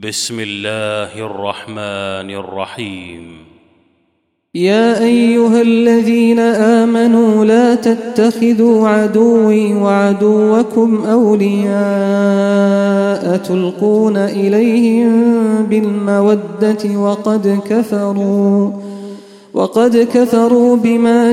بسم 0.00 0.40
الله 0.40 1.26
الرحمن 1.26 2.30
الرحيم. 2.30 3.36
يا 4.54 5.04
أيها 5.04 5.62
الذين 5.62 6.38
آمنوا 6.38 7.44
لا 7.44 7.74
تتخذوا 7.74 8.88
عدوي 8.88 9.74
وعدوكم 9.74 11.04
أولياء 11.04 11.72
تلقون 13.36 14.16
إليهم 14.16 15.12
بالمودة 15.66 16.96
وقد 16.96 17.60
كفروا 17.70 18.70
وقد 19.54 20.08
كفروا 20.14 20.76
بما 20.76 21.32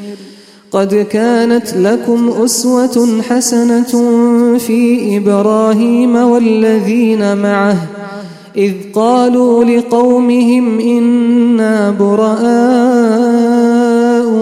قد 0.71 0.95
كانت 0.95 1.73
لكم 1.73 2.29
أسوة 2.43 3.21
حسنة 3.29 4.07
في 4.57 5.17
إبراهيم 5.17 6.15
والذين 6.15 7.37
معه 7.37 7.77
إذ 8.57 8.73
قالوا 8.95 9.63
لقومهم 9.63 10.79
إنا 10.79 11.91
براء 11.99 12.45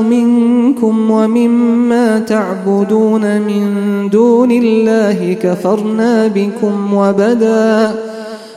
منكم 0.04 1.12
ومما 1.12 2.20
تعبدون 2.20 3.42
من 3.42 3.66
دون 4.10 4.52
الله 4.52 5.38
كفرنا 5.44 6.28
بكم 6.28 6.94
وبدا 6.94 7.92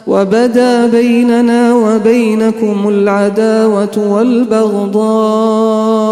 وبدا 0.07 0.87
بيننا 0.87 1.75
وبينكم 1.75 2.89
العداوة 2.89 4.13
والبغضاء 4.13 6.12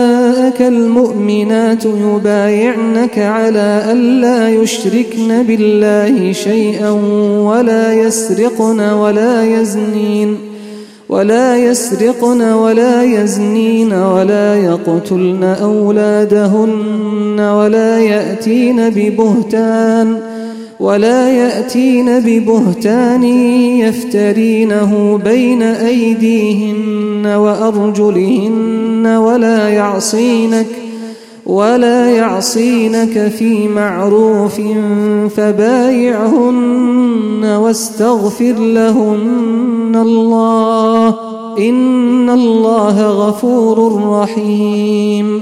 جاءك 0.41 0.61
المؤمنات 0.61 1.85
يبايعنك 1.85 3.19
على 3.19 3.85
ألا 3.91 4.49
يشركن 4.49 5.43
بالله 5.43 6.31
شيئا 6.31 6.89
ولا 7.45 7.93
يسرقن 7.93 8.79
ولا 8.79 9.61
يزنين 9.61 10.37
ولا 11.09 11.57
يسرقن 11.57 12.41
ولا 12.41 13.03
يزنين 13.03 13.93
ولا 13.93 14.55
يقتلن 14.55 15.43
أولادهن 15.43 17.39
ولا 17.39 17.99
يأتين 17.99 18.89
ببهتان 18.89 20.15
ۖ 20.27 20.30
ولا 20.81 21.29
يأتين 21.31 22.19
ببهتان 22.19 23.23
يفترينه 23.79 25.21
بين 25.25 25.61
أيديهن 25.61 27.25
وأرجلهن 27.25 29.07
ولا 29.07 29.69
يعصينك 29.69 30.67
ولا 31.45 32.11
يعصينك 32.11 33.27
في 33.27 33.67
معروف 33.67 34.61
فبايعهن 35.35 36.75
واستغفر 37.45 38.53
لهن 38.59 39.95
الله 39.95 41.15
إن 41.59 42.29
الله 42.29 43.07
غفور 43.07 44.01
رحيم 44.09 45.41